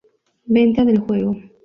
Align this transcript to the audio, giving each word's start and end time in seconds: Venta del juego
Venta 0.47 0.83
del 0.83 0.97
juego 1.05 1.35